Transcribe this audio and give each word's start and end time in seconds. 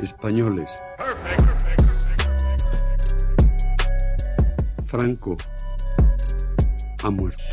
españoles. 0.00 0.70
Franco 4.86 5.36
ha 7.02 7.10
muerto. 7.10 7.44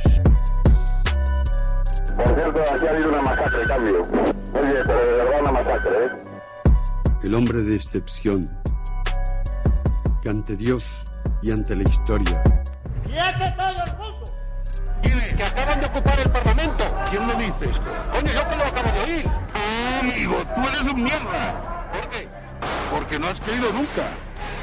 Por 2.16 2.28
cierto, 2.28 2.62
aquí 2.62 2.88
ha 2.88 2.90
habido 2.92 3.10
una 3.10 3.22
masacre, 3.22 3.64
cambio. 3.66 4.04
Oye, 4.04 4.84
pero 4.86 5.06
de 5.06 5.18
verdad 5.18 5.42
una 5.42 5.52
masacre, 5.52 6.06
¿eh? 6.06 6.10
El 7.24 7.36
hombre 7.36 7.62
de 7.62 7.76
excepción, 7.76 8.50
que 10.22 10.30
ante 10.30 10.56
Dios 10.56 10.84
y 11.42 11.52
ante 11.52 11.76
la 11.76 11.84
historia 11.84 12.44
¡Quiete 13.04 13.54
todo 13.58 13.84
el 13.84 13.98
mundo! 13.98 14.32
Dile 15.02 15.36
que 15.36 15.44
acaban 15.44 15.80
de 15.80 15.86
ocupar 15.88 16.20
el 16.20 16.32
Parlamento. 16.32 16.84
¿Quién 17.10 17.28
lo 17.28 17.34
dice 17.36 17.66
esto? 17.66 17.92
Coño, 18.12 18.34
yo 18.34 18.44
que 18.46 18.56
lo 18.56 18.64
acabo 18.64 18.92
de 18.92 19.12
oír. 19.12 19.26
Ah, 19.54 20.00
amigo, 20.02 20.36
tú 20.56 20.68
eres 20.68 20.82
un 20.82 21.04
mierda. 21.04 21.71
Porque 22.92 23.18
no 23.18 23.28
has 23.28 23.40
creído 23.40 23.72
nunca. 23.72 24.12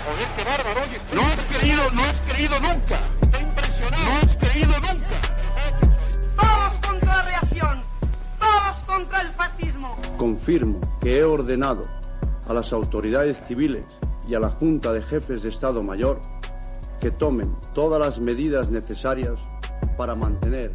Joder, 0.05 0.29
qué 0.37 0.45
bárbaro, 0.45 0.81
oye. 0.83 1.01
No 1.15 1.23
has 1.23 1.57
creído, 1.57 1.91
no 1.93 2.03
has 2.03 2.27
creído 2.27 2.61
nunca. 2.61 3.01
Estoy 3.23 3.43
impresionado. 3.43 4.05
No 4.05 4.13
has 4.19 4.37
creído 4.37 4.73
nunca. 4.75 5.21
Todos 6.37 6.87
contra 6.87 7.17
la 7.17 7.23
reacción. 7.23 7.81
Todos 8.39 8.87
contra 8.87 9.21
el 9.23 9.29
fascismo. 9.29 9.97
Confirmo 10.19 10.81
que 11.01 11.19
he 11.19 11.25
ordenado 11.25 11.83
a 12.49 12.53
las 12.53 12.73
autoridades 12.73 13.39
civiles 13.49 13.85
y 14.29 14.35
a 14.35 14.41
la 14.41 14.51
Junta 14.51 14.93
de 14.93 15.03
Jefes 15.03 15.43
de 15.43 15.49
Estado 15.49 15.83
Mayor 15.83 16.21
que 17.01 17.11
tomen 17.11 17.57
todas 17.75 18.05
las 18.05 18.19
medidas 18.19 18.71
necesarias 18.71 19.39
para 19.97 20.15
mantener 20.15 20.75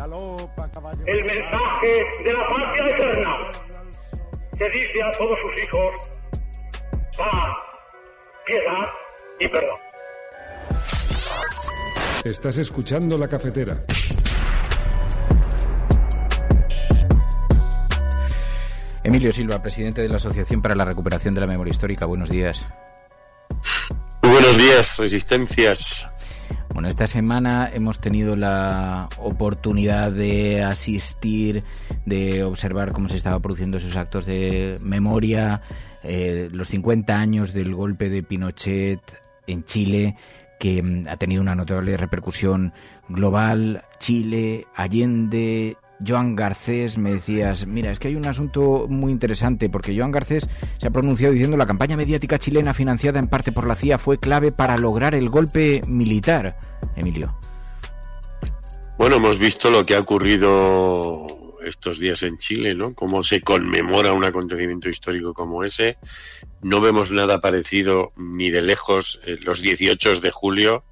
El 0.00 1.24
mensaje 1.24 2.04
de 2.24 2.32
la 2.32 2.48
patria 2.48 2.86
eterna 2.88 3.32
se 4.56 4.64
dice 4.70 5.02
a 5.02 5.10
todos 5.18 5.36
sus 5.42 5.62
hijos 5.62 5.96
paz, 7.16 7.56
piedad 8.46 8.86
y 9.40 9.48
perdón. 9.48 9.76
Estás 12.24 12.58
escuchando 12.58 13.18
la 13.18 13.26
cafetera. 13.26 13.84
Emilio 19.02 19.32
Silva, 19.32 19.60
presidente 19.60 20.02
de 20.02 20.08
la 20.08 20.16
Asociación 20.16 20.62
para 20.62 20.76
la 20.76 20.84
Recuperación 20.84 21.34
de 21.34 21.40
la 21.40 21.46
Memoria 21.48 21.72
Histórica. 21.72 22.06
Buenos 22.06 22.30
días. 22.30 22.66
Muy 24.22 24.32
buenos 24.32 24.58
días, 24.58 24.96
resistencias. 24.98 26.17
Bueno, 26.72 26.88
esta 26.88 27.06
semana 27.06 27.68
hemos 27.72 27.98
tenido 27.98 28.36
la 28.36 29.08
oportunidad 29.18 30.12
de 30.12 30.62
asistir, 30.62 31.62
de 32.04 32.44
observar 32.44 32.92
cómo 32.92 33.08
se 33.08 33.16
estaba 33.16 33.40
produciendo 33.40 33.78
esos 33.78 33.96
actos 33.96 34.26
de 34.26 34.76
memoria, 34.84 35.62
eh, 36.02 36.48
los 36.52 36.68
50 36.68 37.18
años 37.18 37.52
del 37.52 37.74
golpe 37.74 38.08
de 38.08 38.22
Pinochet 38.22 39.00
en 39.46 39.64
Chile, 39.64 40.16
que 40.60 40.82
mm, 40.82 41.08
ha 41.08 41.16
tenido 41.16 41.42
una 41.42 41.54
notable 41.54 41.96
repercusión 41.96 42.72
global. 43.08 43.84
Chile, 43.98 44.66
Allende, 44.76 45.76
Joan 46.06 46.36
Garcés, 46.36 46.96
me 46.96 47.12
decías, 47.12 47.66
mira, 47.66 47.90
es 47.90 47.98
que 47.98 48.08
hay 48.08 48.16
un 48.16 48.26
asunto 48.26 48.86
muy 48.88 49.10
interesante, 49.10 49.68
porque 49.68 49.96
Joan 49.96 50.12
Garcés 50.12 50.48
se 50.78 50.86
ha 50.86 50.90
pronunciado 50.90 51.32
diciendo 51.32 51.56
la 51.56 51.66
campaña 51.66 51.96
mediática 51.96 52.38
chilena 52.38 52.74
financiada 52.74 53.18
en 53.18 53.28
parte 53.28 53.52
por 53.52 53.66
la 53.66 53.74
CIA 53.74 53.98
fue 53.98 54.18
clave 54.18 54.52
para 54.52 54.78
lograr 54.78 55.14
el 55.14 55.28
golpe 55.28 55.80
militar. 55.88 56.56
Emilio. 56.96 57.36
Bueno, 58.96 59.16
hemos 59.16 59.38
visto 59.38 59.70
lo 59.70 59.84
que 59.84 59.94
ha 59.94 60.00
ocurrido 60.00 61.26
estos 61.64 61.98
días 61.98 62.22
en 62.22 62.38
Chile, 62.38 62.74
¿no? 62.74 62.94
Cómo 62.94 63.22
se 63.22 63.40
conmemora 63.40 64.12
un 64.12 64.24
acontecimiento 64.24 64.88
histórico 64.88 65.34
como 65.34 65.64
ese. 65.64 65.98
No 66.62 66.80
vemos 66.80 67.10
nada 67.10 67.40
parecido 67.40 68.12
ni 68.16 68.50
de 68.50 68.62
lejos 68.62 69.20
eh, 69.24 69.36
los 69.44 69.60
18 69.60 70.20
de 70.20 70.30
julio 70.30 70.82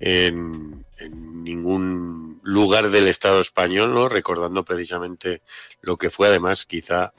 en, 0.00 0.84
en 0.98 1.44
ningún 1.44 2.27
lugar 2.42 2.90
del 2.90 3.08
Estado 3.08 3.40
español, 3.40 3.94
¿no? 3.94 4.08
Recordando 4.08 4.64
precisamente 4.64 5.42
lo 5.80 5.96
que 5.96 6.10
fue 6.10 6.28
además 6.28 6.66
quizá 6.66 7.12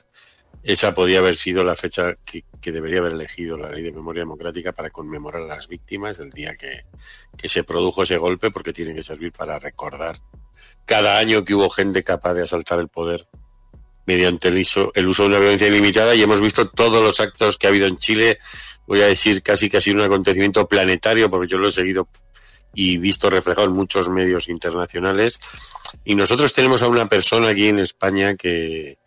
esa 0.64 0.94
podía 0.94 1.20
haber 1.20 1.38
sido 1.38 1.64
la 1.64 1.76
fecha 1.76 2.16
que, 2.26 2.44
debería 2.72 3.00
haber 3.00 3.14
elegido 3.14 3.58
la 3.58 3.72
ley 3.72 3.82
de 3.82 3.92
memoria 3.92 4.22
democrática 4.22 4.74
para 4.74 4.90
conmemorar 4.90 5.44
a 5.44 5.56
las 5.56 5.68
víctimas 5.68 6.20
el 6.20 6.30
día 6.32 6.56
que, 6.56 6.86
se 7.48 7.64
produjo 7.64 8.04
ese 8.04 8.18
golpe, 8.18 8.52
porque 8.52 8.74
tiene 8.74 8.94
que 8.94 9.04
servir 9.04 9.32
para 9.32 9.58
recordar 9.58 10.20
cada 10.86 11.18
año 11.18 11.46
que 11.46 11.56
hubo 11.56 11.70
gente 11.70 12.04
capaz 12.04 12.34
de 12.34 12.44
asaltar 12.44 12.80
el 12.80 12.90
poder 12.90 13.28
mediante 14.06 14.50
el 14.50 14.66
el 14.96 15.08
uso 15.08 15.24
de 15.24 15.30
una 15.30 15.40
violencia 15.40 15.68
ilimitada 15.68 16.16
y 16.16 16.24
hemos 16.24 16.42
visto 16.42 16.70
todos 16.70 17.02
los 17.02 17.20
actos 17.20 17.58
que 17.58 17.68
ha 17.68 17.70
habido 17.70 17.88
en 17.88 17.98
Chile, 17.98 18.40
voy 18.88 19.02
a 19.02 19.06
decir 19.06 19.44
casi 19.44 19.70
que 19.70 19.78
ha 19.78 19.82
sido 19.82 19.98
un 19.98 20.06
acontecimiento 20.06 20.68
planetario, 20.68 21.30
porque 21.30 21.48
yo 21.48 21.58
lo 21.58 21.68
he 21.68 21.72
seguido 21.72 22.10
y 22.74 22.98
visto 22.98 23.30
reflejado 23.30 23.68
en 23.68 23.74
muchos 23.74 24.10
medios 24.10 24.48
internacionales. 24.48 25.40
Y 26.06 26.16
nosotros 26.16 26.54
tenemos 26.54 26.84
a 26.84 26.88
una 26.88 27.10
persona 27.10 27.50
aquí 27.50 27.68
en 27.68 27.80
España 27.80 28.36
que, 28.36 28.98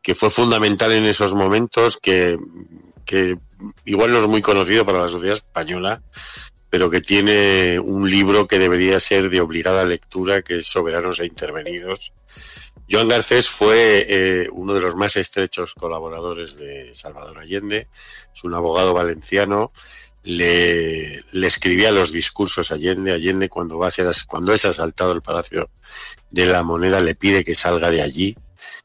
que 0.00 0.14
fue 0.14 0.30
fundamental 0.30 0.92
en 0.92 1.06
esos 1.06 1.34
momentos, 1.34 1.96
que, 1.96 2.36
que 3.04 3.36
igual 3.84 4.12
no 4.12 4.18
es 4.18 4.26
muy 4.26 4.42
conocido 4.42 4.84
para 4.84 5.02
la 5.02 5.08
sociedad 5.08 5.34
española, 5.34 6.02
pero 6.68 6.88
que 6.88 7.02
tiene 7.02 7.78
un 7.78 8.10
libro 8.10 8.48
que 8.48 8.58
debería 8.58 8.98
ser 8.98 9.28
de 9.28 9.40
obligada 9.40 9.84
lectura, 9.84 10.42
que 10.42 10.58
es 10.58 10.66
Soberanos 10.66 11.20
e 11.20 11.26
Intervenidos. 11.26 12.14
Joan 12.90 13.08
Garcés 13.08 13.48
fue 13.48 14.06
eh, 14.08 14.48
uno 14.50 14.74
de 14.74 14.80
los 14.80 14.96
más 14.96 15.16
estrechos 15.16 15.74
colaboradores 15.74 16.56
de 16.56 16.94
Salvador 16.94 17.38
Allende, 17.38 17.88
es 18.34 18.44
un 18.44 18.54
abogado 18.54 18.92
valenciano, 18.92 19.70
le, 20.24 21.22
le, 21.32 21.46
escribía 21.46 21.90
los 21.92 22.12
discursos 22.12 22.70
Allende. 22.70 23.12
Allende 23.12 23.48
cuando 23.48 23.78
va 23.78 23.88
a 23.88 23.90
ser 23.90 24.10
cuando 24.26 24.52
es 24.52 24.64
asaltado 24.64 25.12
el 25.12 25.22
Palacio 25.22 25.70
de 26.30 26.46
la 26.46 26.62
Moneda 26.62 27.00
le 27.00 27.14
pide 27.14 27.44
que 27.44 27.54
salga 27.54 27.90
de 27.90 28.02
allí 28.02 28.36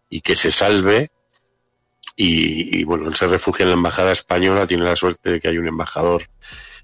y 0.10 0.22
que 0.22 0.36
se 0.36 0.52
salve. 0.52 1.12
Y, 2.16 2.80
y, 2.80 2.84
bueno, 2.84 3.08
él 3.08 3.16
se 3.16 3.28
refugia 3.28 3.64
en 3.64 3.70
la 3.70 3.76
embajada 3.76 4.12
española. 4.12 4.66
Tiene 4.66 4.84
la 4.84 4.96
suerte 4.96 5.32
de 5.32 5.40
que 5.40 5.50
hay 5.50 5.58
un 5.60 5.68
embajador 5.68 6.24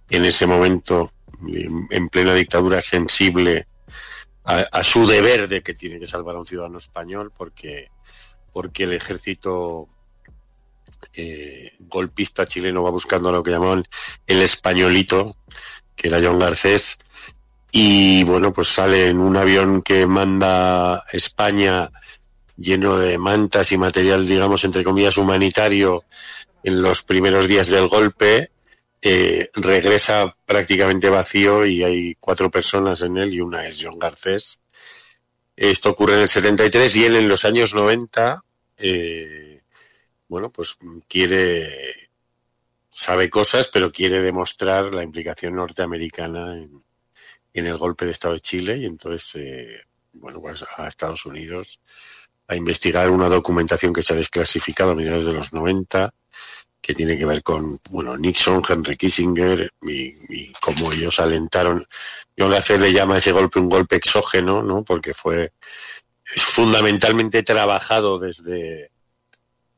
en 0.09 0.25
ese 0.25 0.45
momento, 0.45 1.11
en 1.89 2.09
plena 2.09 2.35
dictadura, 2.35 2.81
sensible 2.81 3.65
a, 4.43 4.57
a 4.57 4.83
su 4.83 5.07
deber 5.07 5.47
de 5.47 5.63
que 5.63 5.73
tiene 5.73 5.99
que 5.99 6.05
salvar 6.05 6.35
a 6.35 6.39
un 6.39 6.45
ciudadano 6.45 6.77
español, 6.77 7.31
porque 7.35 7.87
porque 8.53 8.83
el 8.83 8.93
ejército 8.93 9.89
eh, 11.15 11.73
golpista 11.79 12.45
chileno 12.45 12.83
va 12.83 12.91
buscando 12.91 13.31
lo 13.31 13.43
que 13.43 13.51
llamaban 13.51 13.83
el 14.25 14.41
españolito, 14.41 15.35
que 15.95 16.07
era 16.07 16.21
John 16.23 16.39
Garcés, 16.39 16.97
y 17.71 18.23
bueno, 18.23 18.53
pues 18.53 18.67
sale 18.67 19.07
en 19.09 19.19
un 19.19 19.35
avión 19.35 19.81
que 19.81 20.05
manda 20.05 21.05
España 21.11 21.91
lleno 22.55 22.97
de 22.97 23.17
mantas 23.17 23.71
y 23.71 23.77
material, 23.77 24.27
digamos, 24.27 24.63
entre 24.63 24.83
comillas, 24.83 25.17
humanitario 25.17 26.03
en 26.63 26.81
los 26.81 27.03
primeros 27.03 27.47
días 27.47 27.67
del 27.67 27.87
golpe, 27.87 28.51
eh, 29.01 29.49
regresa 29.55 30.33
prácticamente 30.45 31.09
vacío 31.09 31.65
y 31.65 31.83
hay 31.83 32.15
cuatro 32.15 32.49
personas 32.49 33.01
en 33.01 33.17
él 33.17 33.33
y 33.33 33.41
una 33.41 33.67
es 33.67 33.83
John 33.83 33.99
Garcés. 33.99 34.61
Esto 35.55 35.89
ocurre 35.89 36.13
en 36.13 36.21
el 36.21 36.29
73 36.29 36.95
y 36.95 37.05
él 37.05 37.15
en 37.17 37.27
los 37.27 37.43
años 37.43 37.73
90 37.73 38.43
eh, 38.77 39.52
bueno, 40.33 40.49
pues 40.51 40.79
quiere, 41.07 42.09
sabe 42.89 43.29
cosas, 43.29 43.67
pero 43.67 43.91
quiere 43.91 44.19
demostrar 44.19 44.91
la 44.91 45.03
implicación 45.03 45.53
norteamericana 45.53 46.57
en, 46.57 46.81
el 47.53 47.77
golpe 47.77 48.05
de 48.05 48.13
Estado 48.13 48.33
de 48.33 48.39
Chile 48.39 48.77
y 48.77 48.85
entonces, 48.85 49.35
eh, 49.35 49.81
bueno, 50.13 50.41
pues 50.41 50.65
a 50.75 50.87
Estados 50.87 51.27
Unidos 51.27 51.79
a 52.47 52.55
investigar 52.55 53.11
una 53.11 53.29
documentación 53.29 53.93
que 53.93 54.01
se 54.01 54.13
ha 54.13 54.17
desclasificado 54.17 54.91
a 54.91 54.95
mediados 54.95 55.25
de 55.25 55.33
los 55.33 55.53
90 55.53 56.11
que 56.81 56.95
tiene 56.95 57.15
que 57.15 57.27
ver 57.27 57.43
con, 57.43 57.79
bueno, 57.91 58.17
Nixon, 58.17 58.63
Henry 58.67 58.97
Kissinger 58.97 59.71
y, 59.83 60.51
cómo 60.53 60.91
ellos 60.91 61.19
alentaron. 61.19 61.85
Yo 62.35 62.49
le 62.49 62.79
le 62.79 62.91
llama 62.91 63.15
a 63.15 63.17
ese 63.19 63.31
golpe 63.31 63.59
un 63.59 63.69
golpe 63.69 63.97
exógeno, 63.97 64.63
¿no? 64.63 64.83
Porque 64.83 65.13
fue 65.13 65.53
fundamentalmente 66.25 67.43
trabajado 67.43 68.17
desde, 68.17 68.92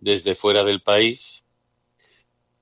desde 0.06 0.36
fuera 0.36 0.64
del 0.64 0.84
país 0.84 1.44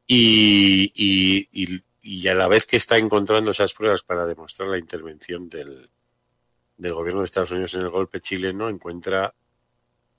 y, 0.07 0.94
y, 0.95 1.84
y, 2.01 2.28
a 2.30 2.36
la 2.36 2.48
vez 2.48 2.66
que 2.66 2.78
está 2.78 2.98
encontrando 2.98 3.51
esas 3.51 3.74
pruebas 3.74 4.01
para 4.01 4.25
demostrar 4.25 4.69
la 4.69 4.80
intervención 4.80 5.50
del, 5.50 5.90
del 6.78 6.94
gobierno 6.94 7.19
de 7.19 7.25
Estados 7.25 7.51
Unidos 7.51 7.75
en 7.75 7.81
el 7.81 7.90
golpe 7.90 8.22
chileno, 8.22 8.69
encuentra 8.69 9.36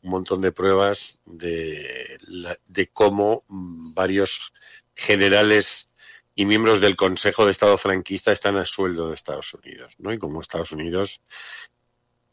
un 0.02 0.10
montón 0.10 0.42
de 0.42 0.52
pruebas 0.52 1.18
de, 1.24 2.18
de 2.66 2.88
cómo 2.88 3.44
varios 3.48 4.52
generales 4.94 5.88
y 6.34 6.44
miembros 6.44 6.82
del 6.82 6.94
Consejo 6.94 7.46
de 7.46 7.52
Estado 7.52 7.78
franquista 7.78 8.32
están 8.32 8.58
a 8.58 8.66
sueldo 8.66 9.08
de 9.08 9.14
Estados 9.14 9.54
Unidos, 9.54 9.94
¿no? 9.98 10.12
Y 10.12 10.18
como 10.18 10.42
Estados 10.42 10.72
Unidos 10.72 11.22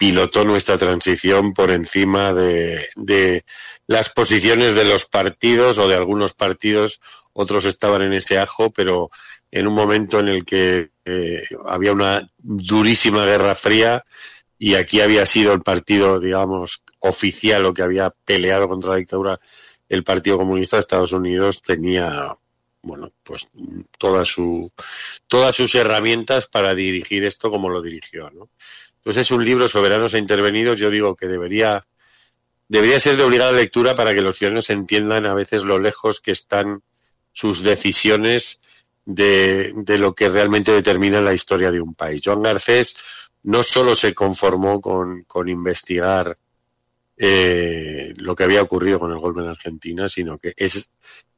pilotó 0.01 0.43
nuestra 0.43 0.79
transición 0.79 1.53
por 1.53 1.69
encima 1.69 2.33
de, 2.33 3.43
las 3.85 4.09
posiciones 4.09 4.73
de 4.73 4.83
los 4.83 5.05
partidos 5.05 5.77
o 5.77 5.87
de 5.87 5.93
algunos 5.93 6.33
partidos, 6.33 6.99
otros 7.33 7.65
estaban 7.65 8.01
en 8.01 8.13
ese 8.13 8.39
ajo, 8.39 8.71
pero 8.71 9.11
en 9.51 9.67
un 9.67 9.75
momento 9.75 10.19
en 10.19 10.29
el 10.29 10.43
que 10.43 10.89
eh, 11.05 11.43
había 11.67 11.93
una 11.93 12.27
durísima 12.39 13.25
guerra 13.25 13.53
fría 13.53 14.03
y 14.57 14.73
aquí 14.73 15.01
había 15.01 15.27
sido 15.27 15.53
el 15.53 15.61
partido, 15.61 16.19
digamos, 16.19 16.81
oficial 16.97 17.63
o 17.67 17.73
que 17.75 17.83
había 17.83 18.09
peleado 18.25 18.67
contra 18.67 18.93
la 18.93 18.97
dictadura, 18.97 19.39
el 19.87 20.03
Partido 20.03 20.39
Comunista 20.39 20.77
de 20.77 20.81
Estados 20.81 21.13
Unidos 21.13 21.61
tenía 21.61 22.35
bueno, 22.83 23.11
pues 23.21 23.47
su, 24.23 24.71
todas 25.27 25.55
sus 25.55 25.75
herramientas 25.75 26.47
para 26.47 26.73
dirigir 26.73 27.23
esto 27.23 27.51
como 27.51 27.69
lo 27.69 27.83
dirigió, 27.83 28.31
¿no? 28.31 28.49
Entonces 29.01 29.27
es 29.27 29.31
un 29.31 29.43
libro 29.43 29.67
soberanos 29.67 30.13
e 30.13 30.19
intervenidos, 30.19 30.77
yo 30.77 30.91
digo 30.91 31.15
que 31.15 31.27
debería, 31.27 31.87
debería 32.67 32.99
ser 32.99 33.17
de 33.17 33.23
obligada 33.23 33.51
lectura 33.51 33.95
para 33.95 34.13
que 34.13 34.21
los 34.21 34.37
ciudadanos 34.37 34.69
entiendan 34.69 35.25
a 35.25 35.33
veces 35.33 35.63
lo 35.63 35.79
lejos 35.79 36.21
que 36.21 36.31
están 36.31 36.83
sus 37.31 37.63
decisiones 37.63 38.59
de, 39.05 39.73
de 39.75 39.97
lo 39.97 40.13
que 40.13 40.29
realmente 40.29 40.71
determina 40.71 41.19
la 41.19 41.33
historia 41.33 41.71
de 41.71 41.81
un 41.81 41.95
país. 41.95 42.21
Joan 42.23 42.43
Garcés 42.43 42.95
no 43.43 43.63
solo 43.63 43.95
se 43.95 44.13
conformó 44.13 44.79
con, 44.79 45.23
con 45.23 45.49
investigar 45.49 46.37
eh, 47.17 48.13
lo 48.17 48.35
que 48.35 48.43
había 48.43 48.61
ocurrido 48.61 48.99
con 48.99 49.11
el 49.11 49.19
golpe 49.19 49.41
en 49.41 49.47
Argentina, 49.47 50.09
sino 50.09 50.37
que 50.37 50.53
es, 50.57 50.89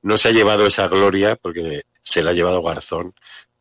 no 0.01 0.17
se 0.17 0.29
ha 0.29 0.31
llevado 0.31 0.65
esa 0.65 0.87
gloria 0.87 1.35
porque 1.35 1.83
se 2.01 2.21
la 2.21 2.31
ha 2.31 2.33
llevado 2.33 2.61
Garzón, 2.61 3.13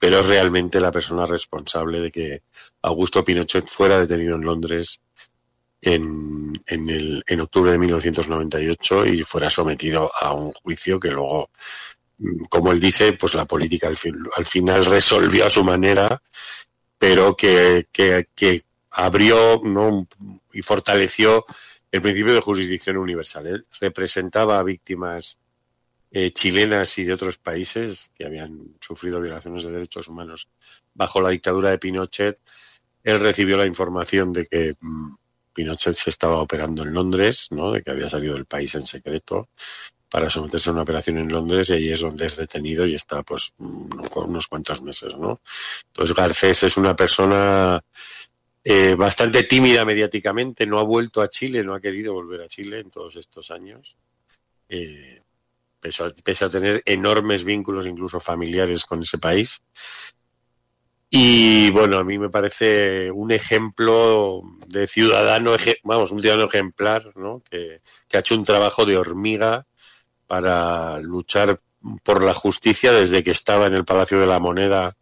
pero 0.02 0.18
es 0.18 0.26
realmente 0.26 0.80
la 0.80 0.90
persona 0.90 1.24
responsable 1.26 2.00
de 2.00 2.10
que 2.10 2.42
Augusto 2.82 3.24
Pinochet 3.24 3.68
fuera 3.68 4.00
detenido 4.00 4.34
en 4.34 4.40
Londres 4.40 5.00
en, 5.80 6.60
en, 6.66 6.90
el, 6.90 7.22
en 7.24 7.40
octubre 7.40 7.70
de 7.70 7.78
1998 7.78 9.06
y 9.06 9.22
fuera 9.22 9.48
sometido 9.48 10.10
a 10.20 10.32
un 10.32 10.52
juicio 10.54 10.98
que 10.98 11.12
luego, 11.12 11.50
como 12.50 12.72
él 12.72 12.80
dice, 12.80 13.12
pues 13.12 13.34
la 13.34 13.44
política 13.44 13.86
al, 13.86 13.96
al 14.36 14.44
final 14.44 14.84
resolvió 14.86 15.46
a 15.46 15.50
su 15.50 15.62
manera, 15.62 16.20
pero 16.98 17.36
que, 17.36 17.86
que, 17.92 18.26
que 18.34 18.62
abrió 18.90 19.60
¿no? 19.62 20.08
y 20.52 20.62
fortaleció 20.62 21.46
el 21.92 22.02
principio 22.02 22.34
de 22.34 22.40
jurisdicción 22.40 22.96
universal. 22.96 23.46
Él 23.46 23.66
representaba 23.80 24.58
a 24.58 24.64
víctimas 24.64 25.38
eh, 26.12 26.30
chilenas 26.30 26.98
y 26.98 27.04
de 27.04 27.14
otros 27.14 27.38
países 27.38 28.10
que 28.14 28.26
habían 28.26 28.76
sufrido 28.80 29.20
violaciones 29.20 29.64
de 29.64 29.72
derechos 29.72 30.08
humanos 30.08 30.48
bajo 30.92 31.22
la 31.22 31.30
dictadura 31.30 31.70
de 31.70 31.78
Pinochet. 31.78 32.38
Él 33.02 33.18
recibió 33.18 33.56
la 33.56 33.66
información 33.66 34.32
de 34.32 34.46
que 34.46 34.76
mm, 34.78 35.14
Pinochet 35.54 35.94
se 35.94 36.10
estaba 36.10 36.42
operando 36.42 36.82
en 36.82 36.92
Londres, 36.92 37.48
¿no? 37.50 37.72
de 37.72 37.82
que 37.82 37.90
había 37.90 38.08
salido 38.08 38.34
del 38.34 38.44
país 38.44 38.74
en 38.74 38.84
secreto 38.84 39.48
para 40.10 40.28
someterse 40.28 40.68
a 40.68 40.74
una 40.74 40.82
operación 40.82 41.16
en 41.16 41.28
Londres 41.28 41.70
y 41.70 41.72
ahí 41.72 41.90
es 41.90 42.00
donde 42.00 42.26
es 42.26 42.36
detenido 42.36 42.86
y 42.86 42.94
está 42.94 43.22
pues 43.22 43.54
unos 43.58 44.46
cuantos 44.46 44.82
meses, 44.82 45.16
¿no? 45.16 45.40
Entonces 45.86 46.14
Garcés 46.14 46.62
es 46.64 46.76
una 46.76 46.94
persona 46.94 47.82
eh, 48.62 48.94
bastante 48.94 49.44
tímida 49.44 49.86
mediáticamente, 49.86 50.66
no 50.66 50.78
ha 50.78 50.82
vuelto 50.82 51.22
a 51.22 51.28
Chile, 51.28 51.64
no 51.64 51.74
ha 51.74 51.80
querido 51.80 52.12
volver 52.12 52.42
a 52.42 52.46
Chile 52.46 52.80
en 52.80 52.90
todos 52.90 53.16
estos 53.16 53.50
años, 53.50 53.96
eh, 54.68 55.21
pese, 55.82 56.44
a, 56.44 56.48
tener 56.48 56.82
enormes 56.86 57.44
vínculos, 57.44 57.86
incluso 57.86 58.20
familiares, 58.20 58.84
con 58.84 59.02
ese 59.02 59.18
país. 59.18 59.62
Y 61.10 61.70
bueno, 61.70 61.98
a 61.98 62.04
mí 62.04 62.18
me 62.18 62.30
parece 62.30 63.10
un 63.10 63.32
ejemplo 63.32 64.42
de 64.68 64.86
ciudadano, 64.86 65.54
vamos, 65.82 66.10
un 66.10 66.22
ciudadano 66.22 66.46
ejemplar, 66.46 67.04
¿no? 67.16 67.42
que, 67.50 67.82
que 68.08 68.16
ha 68.16 68.20
hecho 68.20 68.34
un 68.34 68.44
trabajo 68.44 68.86
de 68.86 68.96
hormiga 68.96 69.66
para 70.26 70.98
luchar 71.00 71.60
por 72.02 72.22
la 72.22 72.32
justicia 72.32 72.92
desde 72.92 73.22
que 73.22 73.32
estaba 73.32 73.66
en 73.66 73.74
el 73.74 73.84
Palacio 73.84 74.20
de 74.20 74.26
la 74.26 74.40
Moneda 74.40 74.96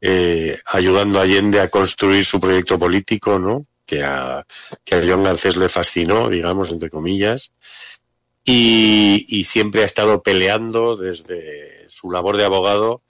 eh, 0.00 0.58
ayudando 0.66 1.18
a 1.18 1.22
Allende 1.22 1.60
a 1.60 1.68
construir 1.68 2.24
su 2.24 2.38
proyecto 2.38 2.78
político, 2.78 3.38
¿no? 3.38 3.66
Que 3.84 4.02
a, 4.02 4.44
que 4.84 4.94
a 4.94 5.02
John 5.06 5.24
Garcés 5.24 5.56
le 5.56 5.68
fascinó, 5.68 6.28
digamos, 6.28 6.70
entre 6.72 6.90
comillas, 6.90 7.52
y, 8.46 9.44
siempre 9.44 9.82
ha 9.82 9.86
estado 9.86 10.22
peleando 10.22 10.96
desde 10.96 11.88
su 11.88 12.10
labor 12.10 12.36
de 12.36 12.44
abogado 12.44 13.02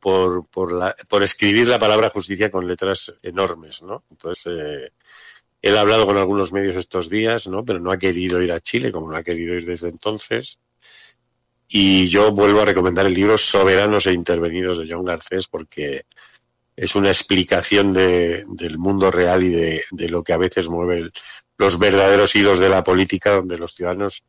por, 0.00 0.46
por, 0.48 0.72
la, 0.72 0.94
por 1.08 1.22
escribir 1.22 1.68
la 1.68 1.78
palabra 1.78 2.10
justicia 2.10 2.50
con 2.50 2.66
letras 2.66 3.14
enormes, 3.22 3.82
¿no? 3.82 4.04
Entonces, 4.10 4.52
eh, 4.52 4.90
él 5.62 5.76
ha 5.76 5.80
hablado 5.80 6.06
con 6.06 6.16
algunos 6.16 6.52
medios 6.52 6.76
estos 6.76 7.08
días, 7.08 7.46
¿no? 7.46 7.64
Pero 7.64 7.80
no 7.80 7.90
ha 7.90 7.98
querido 7.98 8.42
ir 8.42 8.52
a 8.52 8.60
Chile, 8.60 8.92
como 8.92 9.10
no 9.10 9.16
ha 9.16 9.22
querido 9.22 9.54
ir 9.54 9.64
desde 9.64 9.88
entonces. 9.88 10.58
Y 11.68 12.08
yo 12.08 12.32
vuelvo 12.32 12.60
a 12.60 12.66
recomendar 12.66 13.06
el 13.06 13.14
libro 13.14 13.38
Soberanos 13.38 14.06
e 14.06 14.12
Intervenidos 14.12 14.78
de 14.78 14.92
John 14.92 15.04
Garcés 15.04 15.48
porque 15.48 16.04
es 16.76 16.94
una 16.96 17.08
explicación 17.08 17.92
de, 17.92 18.44
del 18.48 18.78
mundo 18.78 19.10
real 19.10 19.42
y 19.42 19.48
de, 19.50 20.08
lo 20.08 20.22
que 20.22 20.32
a 20.32 20.38
veces 20.38 20.68
mueve 20.68 21.10
los 21.56 21.78
verdaderos 21.78 22.34
hilos 22.34 22.58
de 22.58 22.68
la 22.68 22.82
política, 22.82 23.30
donde 23.30 23.58
los 23.58 23.74
ciudadanos 23.74 24.24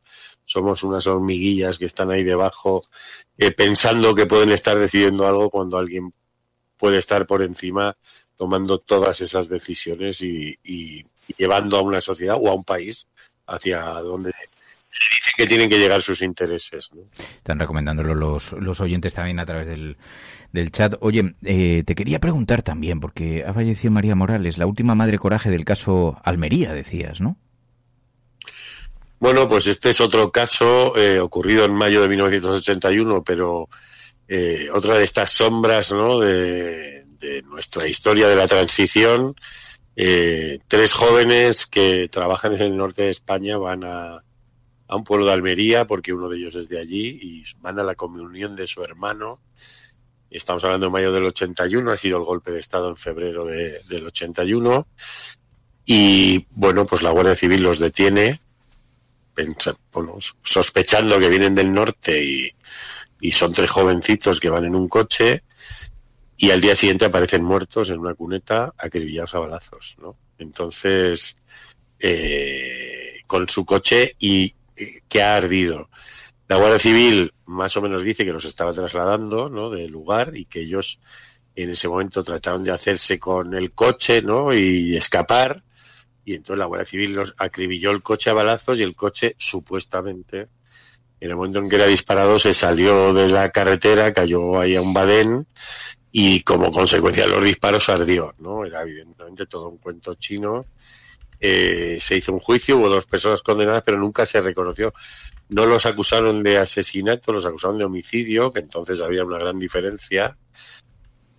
somos 0.46 0.82
unas 0.84 1.06
hormiguillas 1.06 1.76
que 1.76 1.84
están 1.84 2.10
ahí 2.10 2.24
debajo 2.24 2.84
eh, 3.36 3.50
pensando 3.50 4.14
que 4.14 4.26
pueden 4.26 4.50
estar 4.50 4.78
decidiendo 4.78 5.26
algo 5.26 5.50
cuando 5.50 5.76
alguien 5.76 6.14
puede 6.78 6.98
estar 6.98 7.26
por 7.26 7.42
encima 7.42 7.96
tomando 8.36 8.78
todas 8.78 9.20
esas 9.20 9.48
decisiones 9.48 10.22
y, 10.22 10.56
llevando 11.36 11.76
a 11.76 11.82
una 11.82 12.00
sociedad 12.00 12.36
o 12.40 12.48
a 12.48 12.54
un 12.54 12.62
país 12.62 13.08
hacia 13.46 13.80
donde 13.80 14.28
dicen 14.28 15.32
que 15.36 15.46
tienen 15.46 15.68
que 15.68 15.78
llegar 15.78 16.00
sus 16.00 16.22
intereses. 16.22 16.90
¿no? 16.94 17.02
Están 17.18 17.58
recomendándolo 17.58 18.14
los, 18.14 18.52
los 18.52 18.80
oyentes 18.80 19.14
también 19.14 19.40
a 19.40 19.46
través 19.46 19.66
del, 19.66 19.96
del 20.52 20.70
chat. 20.70 20.94
Oye, 21.00 21.34
eh, 21.42 21.82
te 21.84 21.94
quería 21.96 22.20
preguntar 22.20 22.62
también, 22.62 23.00
porque 23.00 23.44
ha 23.44 23.52
fallecido 23.52 23.90
María 23.90 24.14
Morales, 24.14 24.58
la 24.58 24.66
última 24.66 24.94
madre 24.94 25.18
coraje 25.18 25.50
del 25.50 25.64
caso 25.64 26.20
Almería, 26.22 26.72
decías, 26.72 27.20
¿no? 27.20 27.36
Bueno, 29.18 29.48
pues 29.48 29.66
este 29.66 29.90
es 29.90 30.00
otro 30.00 30.30
caso 30.30 30.96
eh, 30.96 31.18
ocurrido 31.20 31.64
en 31.64 31.74
mayo 31.74 32.02
de 32.02 32.08
1981, 32.08 33.24
pero 33.24 33.68
eh, 34.28 34.68
otra 34.72 34.98
de 34.98 35.04
estas 35.04 35.30
sombras 35.30 35.92
¿no? 35.92 36.20
de, 36.20 37.04
nuestra 37.44 37.88
historia 37.88 38.28
de 38.28 38.36
la 38.36 38.46
transición. 38.46 39.34
Eh, 39.96 40.58
tres 40.68 40.92
jóvenes 40.92 41.66
que 41.66 42.08
trabajan 42.08 42.54
en 42.54 42.62
el 42.62 42.76
norte 42.76 43.02
de 43.02 43.10
España 43.10 43.56
van 43.56 43.84
a, 43.84 44.22
a 44.88 44.96
un 44.96 45.04
pueblo 45.04 45.26
de 45.26 45.32
Almería, 45.32 45.86
porque 45.86 46.12
uno 46.12 46.28
de 46.28 46.36
ellos 46.36 46.54
es 46.54 46.68
de 46.68 46.78
allí, 46.78 47.18
y 47.20 47.42
van 47.60 47.78
a 47.78 47.84
la 47.84 47.94
comunión 47.94 48.54
de 48.54 48.66
su 48.66 48.82
hermano. 48.82 49.40
Estamos 50.30 50.62
hablando 50.64 50.86
de 50.86 50.92
mayo 50.92 51.12
del 51.12 51.24
81, 51.24 51.90
ha 51.90 51.96
sido 51.96 52.18
el 52.18 52.24
golpe 52.24 52.50
de 52.50 52.60
Estado 52.60 52.90
en 52.90 52.96
febrero 52.96 53.44
de, 53.44 53.80
del 53.88 54.06
81. 54.06 54.86
Y 55.86 56.46
bueno, 56.50 56.84
pues 56.84 57.02
la 57.02 57.10
Guardia 57.10 57.34
Civil 57.34 57.62
los 57.62 57.78
detiene, 57.78 58.40
sospechando 60.42 61.18
que 61.18 61.28
vienen 61.28 61.54
del 61.54 61.72
norte 61.72 62.22
y, 62.22 62.50
y 63.20 63.32
son 63.32 63.52
tres 63.52 63.70
jovencitos 63.70 64.40
que 64.40 64.50
van 64.50 64.64
en 64.64 64.74
un 64.74 64.88
coche 64.88 65.42
y 66.36 66.50
al 66.50 66.60
día 66.60 66.74
siguiente 66.74 67.06
aparecen 67.06 67.44
muertos 67.44 67.90
en 67.90 67.98
una 67.98 68.14
cuneta 68.14 68.74
acribillados 68.76 69.34
a 69.34 69.38
balazos, 69.38 69.96
¿no? 70.00 70.16
Entonces, 70.38 71.36
eh, 71.98 73.20
con 73.26 73.48
su 73.48 73.64
coche 73.64 74.14
y 74.18 74.54
que 75.08 75.22
ha 75.22 75.36
ardido. 75.36 75.88
La 76.48 76.56
Guardia 76.56 76.78
Civil 76.78 77.32
más 77.46 77.76
o 77.76 77.82
menos 77.82 78.02
dice 78.02 78.24
que 78.24 78.32
los 78.32 78.44
estaba 78.44 78.72
trasladando 78.72 79.48
¿no? 79.48 79.70
del 79.70 79.90
lugar 79.90 80.36
y 80.36 80.44
que 80.44 80.60
ellos 80.60 81.00
en 81.54 81.70
ese 81.70 81.88
momento 81.88 82.22
trataron 82.22 82.62
de 82.62 82.72
hacerse 82.72 83.18
con 83.18 83.54
el 83.54 83.72
coche 83.72 84.22
¿no? 84.22 84.54
y 84.54 84.96
escapar. 84.96 85.62
Y 86.26 86.34
entonces 86.34 86.58
la 86.58 86.66
Guardia 86.66 86.84
Civil 86.84 87.14
los 87.14 87.34
acribilló 87.38 87.90
el 87.92 88.02
coche 88.02 88.28
a 88.28 88.34
balazos 88.34 88.78
y 88.78 88.82
el 88.82 88.94
coche 88.94 89.34
supuestamente, 89.38 90.48
en 91.18 91.30
el 91.30 91.36
momento 91.36 91.60
en 91.60 91.70
que 91.70 91.76
era 91.76 91.86
disparado, 91.86 92.38
se 92.38 92.52
salió 92.52 93.14
de 93.14 93.30
la 93.30 93.50
carretera, 93.50 94.12
cayó 94.12 94.60
ahí 94.60 94.76
a 94.76 94.82
un 94.82 94.92
badén 94.92 95.46
y 96.12 96.40
como 96.40 96.70
consecuencia 96.70 97.24
de 97.24 97.30
los 97.30 97.42
disparos 97.42 97.88
ardió. 97.88 98.34
¿no? 98.40 98.66
Era 98.66 98.82
evidentemente 98.82 99.46
todo 99.46 99.68
un 99.70 99.78
cuento 99.78 100.14
chino 100.16 100.66
eh, 101.40 101.96
se 102.00 102.16
hizo 102.16 102.32
un 102.32 102.40
juicio, 102.40 102.76
hubo 102.76 102.88
dos 102.88 103.06
personas 103.06 103.42
condenadas, 103.42 103.82
pero 103.84 103.98
nunca 103.98 104.26
se 104.26 104.40
reconoció 104.40 104.92
no 105.48 105.66
los 105.66 105.86
acusaron 105.86 106.42
de 106.42 106.58
asesinato, 106.58 107.32
los 107.32 107.46
acusaron 107.46 107.78
de 107.78 107.84
homicidio, 107.84 108.50
que 108.50 108.60
entonces 108.60 109.00
había 109.00 109.24
una 109.24 109.38
gran 109.38 109.58
diferencia. 109.58 110.36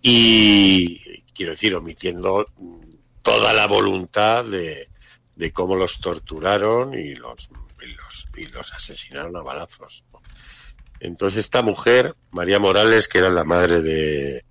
Y 0.02 1.24
quiero 1.34 1.52
decir, 1.52 1.76
omitiendo 1.76 2.48
toda 3.28 3.52
la 3.52 3.68
voluntad 3.68 4.46
de, 4.46 4.88
de 5.36 5.52
cómo 5.52 5.76
los 5.76 6.00
torturaron 6.00 6.94
y 6.94 7.14
los, 7.14 7.50
y 7.82 7.88
los, 7.88 8.30
y 8.38 8.46
los 8.54 8.72
asesinaron 8.72 9.36
a 9.36 9.42
balazos. 9.42 10.06
Entonces 11.02 11.44
esta 11.44 11.62
mujer, 11.62 12.16
María 12.32 12.58
Morales, 12.58 13.10
que 13.10 13.18
era 13.18 13.30
la 13.30 13.44
madre 13.44 13.82
de, 13.82 14.46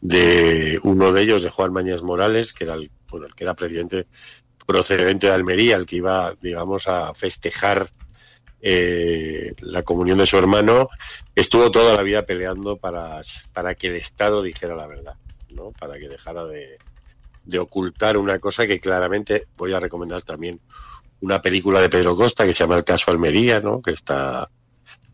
de 0.00 0.80
uno 0.82 1.12
de 1.12 1.22
ellos, 1.22 1.44
de 1.44 1.50
Juan 1.50 1.72
Mañas 1.72 2.02
Morales, 2.02 2.52
que 2.52 2.64
era 2.64 2.74
el, 2.74 2.90
bueno, 3.08 3.26
el 3.26 3.36
que 3.36 3.44
era 3.44 3.54
presidente 3.54 4.08
procedente 4.66 5.28
de 5.28 5.34
Almería, 5.34 5.76
el 5.76 5.86
que 5.86 5.96
iba, 5.96 6.34
digamos, 6.42 6.88
a 6.88 7.14
festejar 7.14 7.88
eh, 8.60 9.54
la 9.60 9.84
comunión 9.84 10.18
de 10.18 10.26
su 10.26 10.36
hermano, 10.36 10.88
estuvo 11.36 11.70
toda 11.70 11.94
la 11.94 12.02
vida 12.02 12.26
peleando 12.26 12.78
para, 12.78 13.20
para 13.52 13.76
que 13.76 13.86
el 13.86 13.94
Estado 13.94 14.42
dijera 14.42 14.74
la 14.74 14.88
verdad, 14.88 15.14
¿no? 15.50 15.70
Para 15.70 16.00
que 16.00 16.08
dejara 16.08 16.44
de, 16.46 16.78
de 17.48 17.58
ocultar 17.58 18.16
una 18.18 18.38
cosa 18.38 18.66
que 18.66 18.78
claramente 18.78 19.46
voy 19.56 19.72
a 19.72 19.80
recomendar 19.80 20.22
también 20.22 20.60
una 21.20 21.40
película 21.40 21.80
de 21.80 21.88
Pedro 21.88 22.14
Costa 22.14 22.44
que 22.44 22.52
se 22.52 22.62
llama 22.62 22.76
El 22.76 22.84
caso 22.84 23.10
Almería, 23.10 23.60
¿no? 23.60 23.80
Que 23.80 23.92
está 23.92 24.48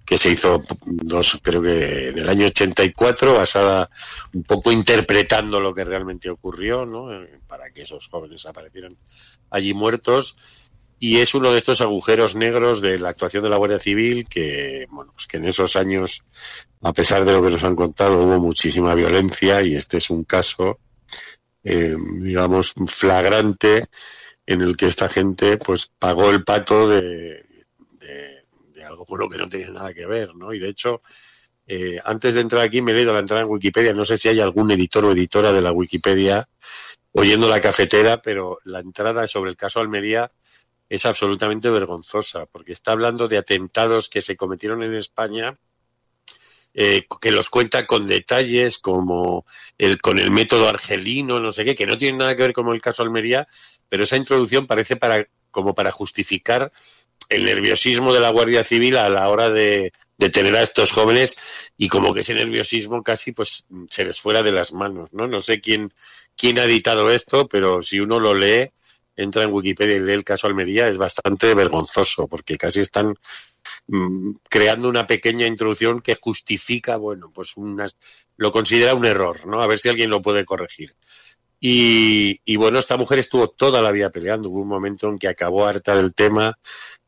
que 0.05 0.19
se 0.19 0.31
hizo 0.31 0.63
dos, 0.85 1.39
creo 1.43 1.63
que 1.63 2.11
en 2.11 2.19
el 2.19 2.29
año 2.29 2.47
84, 2.47 3.35
basada 3.35 3.89
un 4.35 4.43
poco 4.43 4.71
interpretando 4.71 5.61
lo 5.61 5.73
que 5.73 5.83
realmente 5.83 6.29
ocurrió, 6.29 6.85
¿no? 6.85 7.09
Para 7.47 7.71
que 7.71 7.83
esos 7.83 8.09
jóvenes 8.09 8.45
aparecieran 8.45 8.95
allí 9.49 9.73
muertos. 9.73 10.37
Y 10.99 11.21
es 11.21 11.35
uno 11.35 11.53
de 11.53 11.59
estos 11.59 11.81
agujeros 11.81 12.35
negros 12.35 12.83
de 12.83 12.99
la 12.99 13.11
actuación 13.11 13.43
de 13.45 13.49
la 13.49 13.57
Guardia 13.57 13.81
Civil 13.81 14.27
que, 14.29 14.87
bueno, 14.91 15.15
que 15.27 15.39
en 15.39 15.47
esos 15.47 15.75
años, 15.75 16.25
a 16.83 16.93
pesar 16.93 17.25
de 17.25 17.33
lo 17.33 17.43
que 17.43 17.51
nos 17.51 17.65
han 17.65 17.75
contado, 17.75 18.23
hubo 18.23 18.39
muchísima 18.39 18.95
violencia 18.95 19.63
y 19.63 19.75
este 19.75 19.97
es 19.97 20.11
un 20.11 20.25
caso, 20.25 20.79
eh, 21.65 21.97
digamos, 22.21 22.75
flagrante 22.87 23.87
en 24.47 24.61
el 24.61 24.77
que 24.77 24.87
esta 24.87 25.09
gente, 25.09 25.57
pues, 25.57 25.91
pagó 25.99 26.31
el 26.31 26.45
pato 26.45 26.89
de, 26.89 27.45
algo 28.85 29.07
con 29.07 29.19
lo 29.19 29.29
que 29.29 29.39
no 29.39 29.49
tenía 29.49 29.71
nada 29.71 29.95
que 29.95 30.07
ver, 30.07 30.35
¿no? 30.35 30.53
Y 30.53 30.59
de 30.59 30.69
hecho, 30.69 31.03
eh, 31.67 31.99
antes 32.05 32.35
de 32.35 32.43
entrar 32.43 32.63
aquí 32.63 32.83
me 32.83 32.93
he 32.93 32.95
leído 32.95 33.13
la 33.13 33.21
entrada 33.21 33.43
en 33.43 33.49
Wikipedia, 33.49 33.95
no 33.95 34.05
sé 34.05 34.17
si 34.17 34.29
hay 34.29 34.41
algún 34.41 34.71
editor 34.71 35.05
o 35.07 35.13
editora 35.13 35.53
de 35.53 35.63
la 35.63 35.73
Wikipedia 35.73 36.49
oyendo 37.13 37.49
la 37.49 37.61
cafetera, 37.61 38.21
pero 38.21 38.59
la 38.65 38.81
entrada 38.81 39.27
sobre 39.27 39.51
el 39.51 39.57
caso 39.57 39.81
Almería 39.81 40.31
es 40.89 41.07
absolutamente 41.07 41.71
vergonzosa, 41.71 42.47
porque 42.47 42.73
está 42.73 42.93
hablando 42.93 43.29
de 43.29 43.39
atentados 43.39 44.09
que 44.09 44.21
se 44.21 44.37
cometieron 44.37 44.83
en 44.83 44.95
España, 44.95 45.59
eh, 46.75 47.07
que 47.21 47.31
los 47.31 47.51
cuenta 47.51 47.87
con 47.87 48.07
detalles 48.07 48.79
como 48.79 49.47
el 49.79 50.01
con 50.01 50.19
el 50.19 50.31
método 50.31 50.69
argelino, 50.69 51.39
no 51.41 51.53
sé 51.53 51.65
qué, 51.65 51.75
que 51.75 51.87
no 51.87 51.97
tiene 51.97 52.19
nada 52.19 52.35
que 52.35 52.43
ver 52.43 52.53
con 52.53 52.69
el 52.69 52.81
caso 52.81 53.03
Almería, 53.03 53.47
pero 53.89 54.05
esa 54.05 54.17
introducción 54.17 54.67
parece 54.67 54.97
para 54.97 55.27
como 55.51 55.75
para 55.75 55.93
justificar 55.93 56.73
el 57.29 57.45
nerviosismo 57.45 58.13
de 58.13 58.21
la 58.21 58.31
Guardia 58.31 58.65
Civil 58.65 58.97
a 58.97 59.09
la 59.09 59.29
hora 59.29 59.51
de, 59.51 59.93
tener 60.33 60.57
a 60.57 60.63
estos 60.63 60.93
jóvenes 60.93 61.37
y 61.77 61.89
como 61.89 62.15
que 62.15 62.21
ese 62.21 62.35
nerviosismo 62.35 63.03
casi 63.03 63.33
pues 63.33 63.67
se 63.91 64.05
les 64.05 64.19
fuera 64.19 64.43
de 64.43 64.53
las 64.53 64.73
manos, 64.73 65.13
¿no? 65.13 65.27
No 65.27 65.39
sé 65.39 65.61
quién, 65.61 65.93
quién 66.37 66.59
ha 66.59 66.65
editado 66.65 67.11
esto, 67.11 67.47
pero 67.47 67.83
si 67.83 68.01
uno 68.01 68.19
lo 68.19 68.35
lee, 68.35 68.71
entra 69.17 69.43
en 69.45 69.53
Wikipedia 69.53 69.97
y 69.97 70.01
lee 70.01 70.13
el 70.13 70.25
caso 70.25 70.47
Almería, 70.47 70.89
es 70.89 70.99
bastante 70.99 71.55
vergonzoso 71.55 72.27
porque 72.29 72.57
casi 72.57 72.81
están 72.81 73.15
mm, 73.87 74.33
creando 74.49 74.89
una 74.89 75.07
pequeña 75.07 75.47
introducción 75.47 76.01
que 76.01 76.17
justifica, 76.21 76.97
bueno, 76.97 77.31
pues 77.33 77.57
unas, 77.57 77.97
lo 78.37 78.53
considera 78.53 78.95
un 78.95 79.05
error, 79.05 79.47
¿no? 79.47 79.61
A 79.61 79.67
ver 79.67 79.79
si 79.79 79.89
alguien 79.89 80.11
lo 80.11 80.23
puede 80.23 80.45
corregir. 80.45 80.95
Y, 81.61 82.41
y, 82.45 82.57
bueno, 82.57 82.79
esta 82.79 82.99
mujer 82.99 83.21
estuvo 83.21 83.49
toda 83.49 83.81
la 83.81 83.91
vida 83.91 84.11
peleando. 84.11 84.51
Hubo 84.51 84.61
un 84.61 84.69
momento 84.69 85.09
en 85.09 85.19
que 85.19 85.29
acabó 85.29 85.65
harta 85.65 85.97
del 85.97 86.13
tema 86.13 86.59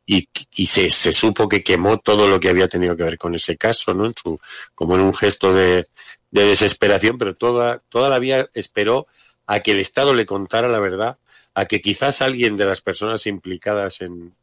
y, 0.07 0.29
y 0.55 0.67
se, 0.67 0.91
se, 0.91 1.13
supo 1.13 1.47
que 1.47 1.63
quemó 1.63 1.99
todo 1.99 2.27
lo 2.27 2.41
que 2.41 2.49
había 2.49 2.67
tenido 2.67 2.97
que 2.97 3.03
ver 3.03 3.19
con 3.19 3.35
ese 3.35 3.59
caso, 3.59 3.93
¿no? 3.93 4.07
En 4.07 4.15
su, 4.17 4.39
como 4.75 4.95
en 4.95 5.03
un 5.03 5.13
gesto 5.13 5.53
de, 5.53 5.85
de 6.31 6.45
desesperación, 6.45 7.19
pero 7.19 7.37
toda, 7.37 7.83
toda 7.89 8.09
la 8.09 8.19
vida 8.19 8.49
esperó 8.55 9.07
a 9.47 9.61
que 9.61 9.73
el 9.73 9.81
Estado 9.81 10.15
le 10.15 10.27
contara 10.27 10.69
la 10.69 10.81
verdad, 10.81 11.19
a 11.55 11.67
que 11.67 11.81
quizás 11.81 12.23
alguien 12.23 12.57
de 12.57 12.67
las 12.67 12.81
personas 12.81 13.27
implicadas 13.27 14.01
en, 14.01 14.35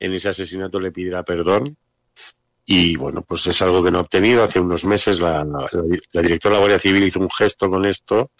en 0.00 0.12
ese 0.14 0.28
asesinato 0.28 0.80
le 0.80 0.92
pidiera 0.92 1.22
perdón. 1.22 1.76
Y 2.64 2.96
bueno, 2.96 3.22
pues 3.22 3.46
es 3.48 3.60
algo 3.60 3.82
que 3.82 3.90
no 3.90 3.98
ha 3.98 4.02
obtenido. 4.02 4.44
Hace 4.44 4.60
unos 4.60 4.84
meses 4.84 5.20
la, 5.20 5.44
la, 5.44 5.68
la, 6.12 6.22
directora 6.22 6.54
de 6.54 6.56
la 6.56 6.58
Guardia 6.60 6.78
Civil 6.78 7.02
hizo 7.02 7.18
un 7.18 7.28
gesto 7.28 7.68
con 7.68 7.84
esto, 7.84 8.30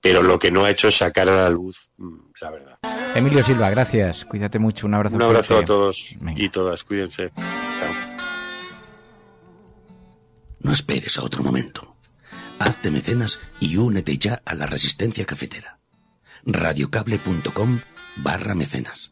pero 0.00 0.22
lo 0.22 0.38
que 0.38 0.52
no 0.52 0.64
ha 0.64 0.70
hecho 0.70 0.86
es 0.88 0.98
sacar 0.98 1.28
a 1.28 1.36
la 1.36 1.50
luz 1.50 1.90
mm, 1.96 2.18
la 2.40 2.50
verdad. 2.52 2.78
Emilio 3.14 3.42
Silva, 3.42 3.70
gracias. 3.70 4.24
Cuídate 4.24 4.60
mucho. 4.60 4.86
Un 4.86 4.94
abrazo. 4.94 5.16
Un 5.16 5.22
abrazo 5.22 5.54
fuerte. 5.54 5.64
a 5.64 5.66
todos 5.66 6.16
Venga. 6.20 6.40
y 6.42 6.48
todas. 6.48 6.84
Cuídense. 6.84 7.30
Chao. 7.34 7.92
No 10.60 10.72
esperes 10.72 11.18
a 11.18 11.24
otro 11.24 11.42
momento. 11.42 11.91
Hazte 12.64 12.92
mecenas 12.92 13.40
y 13.58 13.76
únete 13.76 14.18
ya 14.18 14.40
a 14.44 14.54
la 14.54 14.66
resistencia 14.66 15.24
cafetera. 15.24 15.80
radiocable.com 16.44 17.80
barra 18.18 18.54
mecenas. 18.54 19.11